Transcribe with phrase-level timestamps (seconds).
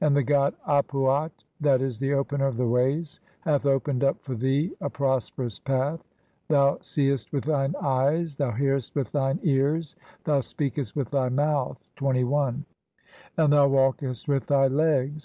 [0.00, 1.32] "And the god Ap uat
[1.62, 1.86] (7.
[1.86, 6.02] e., the Opener of the ways) "hath opened up for thee a prosperous path.
[6.48, 9.94] Thou "seest with thine eyes, thou hearest with thine ears,
[10.24, 12.64] "thou speakest with thy mouth, (21)
[13.36, 15.24] and thou walk "est with thy legs.